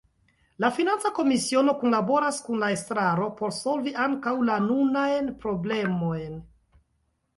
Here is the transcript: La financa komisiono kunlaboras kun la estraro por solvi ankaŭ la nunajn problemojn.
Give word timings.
La 0.63 0.69
financa 0.77 1.09
komisiono 1.17 1.75
kunlaboras 1.83 2.39
kun 2.47 2.63
la 2.65 2.69
estraro 2.77 3.27
por 3.41 3.53
solvi 3.61 3.95
ankaŭ 4.07 4.35
la 4.51 4.57
nunajn 4.71 5.33
problemojn. 5.45 6.45